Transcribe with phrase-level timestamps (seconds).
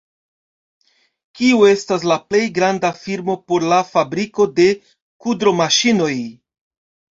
[1.39, 4.69] Kiu estas la plej granda firmo por la fabriko de
[5.27, 6.13] kudromaŝinoj?